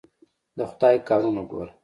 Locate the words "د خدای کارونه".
0.57-1.41